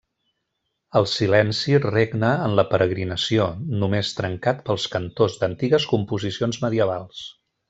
[0.99, 3.45] El silenci regna en la peregrinació,
[3.85, 7.23] només trencat pels cantors d'antigues composicions medievals.